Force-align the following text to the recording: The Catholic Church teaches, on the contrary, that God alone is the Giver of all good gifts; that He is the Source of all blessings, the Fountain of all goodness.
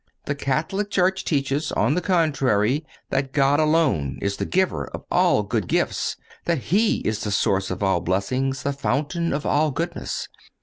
The 0.25 0.33
Catholic 0.33 0.89
Church 0.89 1.23
teaches, 1.23 1.71
on 1.73 1.93
the 1.93 2.01
contrary, 2.01 2.83
that 3.11 3.33
God 3.33 3.59
alone 3.59 4.17
is 4.19 4.37
the 4.37 4.47
Giver 4.47 4.87
of 4.87 5.03
all 5.11 5.43
good 5.43 5.67
gifts; 5.67 6.17
that 6.45 6.71
He 6.73 7.01
is 7.01 7.23
the 7.23 7.29
Source 7.29 7.69
of 7.69 7.83
all 7.83 8.01
blessings, 8.01 8.63
the 8.63 8.73
Fountain 8.73 9.31
of 9.31 9.45
all 9.45 9.69
goodness. 9.69 10.27